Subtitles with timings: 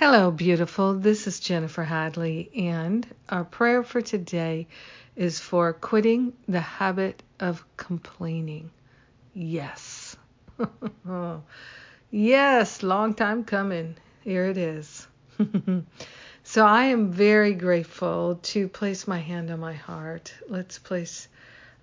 [0.00, 0.94] Hello, beautiful.
[0.94, 4.66] This is Jennifer Hadley, and our prayer for today
[5.14, 8.70] is for quitting the habit of complaining.
[9.34, 10.16] Yes.
[12.10, 13.94] yes, long time coming.
[14.22, 15.06] Here it is.
[16.44, 20.32] so I am very grateful to place my hand on my heart.
[20.48, 21.28] Let's place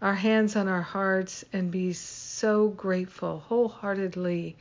[0.01, 4.57] our hands on our hearts and be so grateful wholeheartedly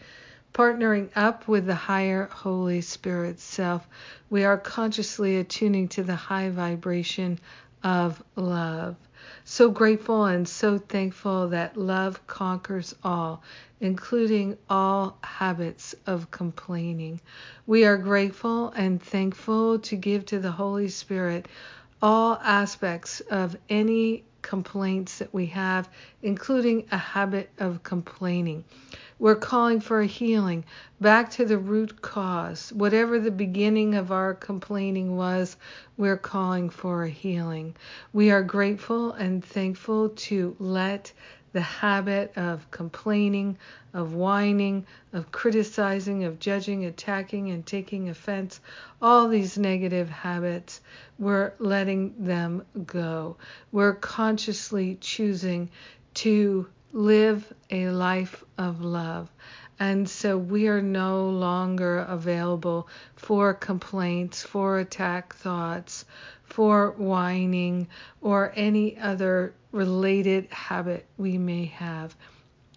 [0.56, 3.86] partnering up with the higher Holy Spirit self,
[4.30, 7.38] we are consciously attuning to the high vibration
[7.84, 8.96] of love.
[9.44, 13.42] So grateful and so thankful that love conquers all,
[13.82, 17.20] including all habits of complaining.
[17.66, 21.48] We are grateful and thankful to give to the Holy Spirit
[22.00, 25.90] all aspects of any complaints that we have,
[26.22, 28.64] including a habit of complaining.
[29.18, 30.64] We're calling for a healing
[31.00, 32.70] back to the root cause.
[32.74, 35.56] Whatever the beginning of our complaining was,
[35.96, 37.74] we're calling for a healing.
[38.12, 41.12] We are grateful and thankful to let
[41.54, 43.56] the habit of complaining,
[43.94, 48.60] of whining, of criticizing, of judging, attacking, and taking offense,
[49.00, 50.82] all these negative habits,
[51.18, 53.38] we're letting them go.
[53.72, 55.70] We're consciously choosing
[56.16, 59.30] to live a life of love.
[59.78, 66.06] And so we are no longer available for complaints, for attack thoughts,
[66.44, 67.88] for whining,
[68.22, 72.16] or any other related habit we may have.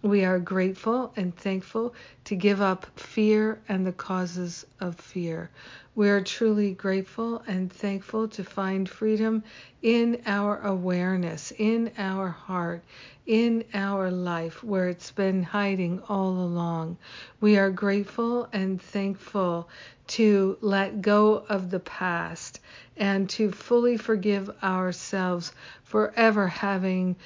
[0.02, 5.50] We are grateful and thankful to give up fear and the causes of fear.
[5.94, 9.44] We are truly grateful and thankful to find freedom
[9.82, 12.82] in our awareness, in our heart,
[13.26, 16.96] in our life where it's been hiding all along.
[17.42, 19.68] We are grateful and thankful
[20.06, 22.60] to let go of the past
[22.96, 25.52] and to fully forgive ourselves
[25.84, 27.16] for ever having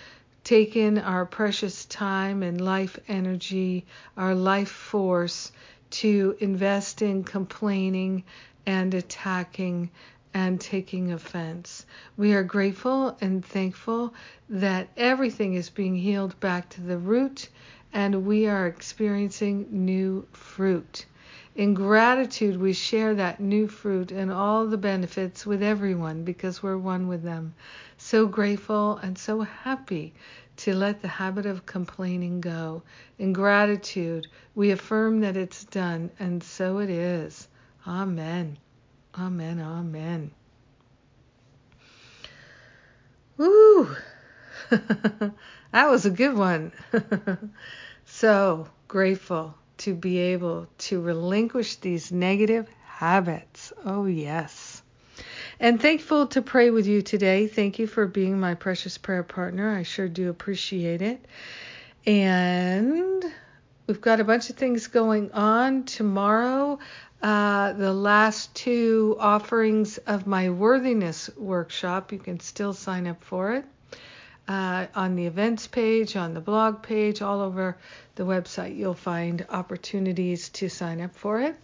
[0.44, 3.84] taken our precious time and life energy,
[4.16, 5.50] our life force
[5.90, 8.22] to invest in complaining
[8.66, 9.90] and attacking
[10.34, 11.86] and taking offense.
[12.16, 14.12] We are grateful and thankful
[14.48, 17.48] that everything is being healed back to the root
[17.92, 21.06] and we are experiencing new fruit.
[21.56, 26.76] In gratitude, we share that new fruit and all the benefits with everyone because we're
[26.76, 27.54] one with them.
[27.96, 30.14] So grateful and so happy
[30.56, 32.82] to let the habit of complaining go.
[33.20, 34.26] In gratitude,
[34.56, 37.46] we affirm that it's done, and so it is.
[37.86, 38.58] Amen.
[39.16, 39.60] Amen.
[39.60, 40.32] Amen.
[43.36, 43.94] Woo!
[44.70, 45.32] that
[45.72, 46.72] was a good one.
[48.04, 53.72] so grateful to be able to relinquish these negative habits.
[53.84, 54.82] Oh, yes.
[55.60, 57.46] And thankful to pray with you today.
[57.46, 59.74] Thank you for being my precious prayer partner.
[59.74, 61.24] I sure do appreciate it.
[62.06, 63.24] And
[63.86, 66.78] we've got a bunch of things going on tomorrow.
[67.22, 73.54] Uh, the last two offerings of my worthiness workshop, you can still sign up for
[73.54, 73.64] it
[74.48, 77.76] uh, on the events page, on the blog page, all over
[78.16, 78.76] the website.
[78.76, 81.56] You'll find opportunities to sign up for it.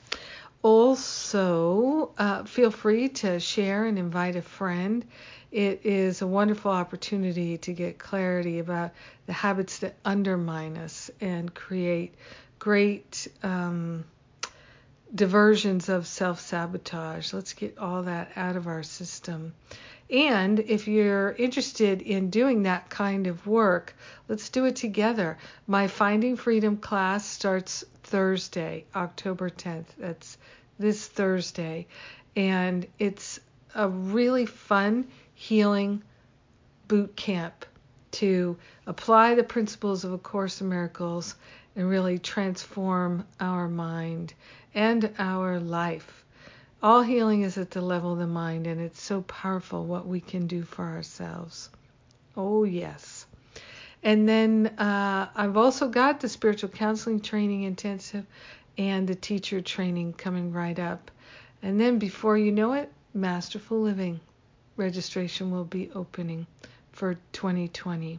[0.63, 5.05] Also, uh, feel free to share and invite a friend.
[5.51, 8.93] It is a wonderful opportunity to get clarity about
[9.27, 12.15] the habits that undermine us and create
[12.59, 14.05] great um,
[15.15, 17.33] diversions of self sabotage.
[17.33, 19.55] Let's get all that out of our system.
[20.11, 23.95] And if you're interested in doing that kind of work,
[24.29, 25.39] let's do it together.
[25.69, 29.87] My Finding Freedom class starts Thursday, October 10th.
[29.99, 30.37] That's
[30.81, 31.87] this Thursday.
[32.35, 33.39] And it's
[33.75, 36.03] a really fun healing
[36.89, 37.65] boot camp
[38.13, 38.57] to
[38.89, 41.37] apply the principles of A Course in Miracles
[41.77, 44.35] and really transform our mind
[44.75, 46.20] and our life.
[46.83, 50.19] All healing is at the level of the mind, and it's so powerful what we
[50.19, 51.69] can do for ourselves.
[52.39, 53.27] Oh, yes.
[54.03, 58.25] And then uh, I've also got the spiritual counseling training intensive
[58.79, 61.11] and the teacher training coming right up.
[61.63, 64.19] And then before you know it, Masterful Living
[64.79, 66.47] registration will be opening
[66.93, 68.19] for 2020.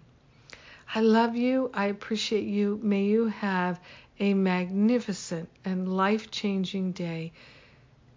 [0.93, 1.71] I love you.
[1.73, 2.79] I appreciate you.
[2.83, 3.79] May you have
[4.19, 7.31] a magnificent and life changing day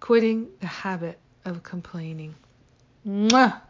[0.05, 2.35] quitting the habit of complaining.
[3.07, 3.63] Mwah!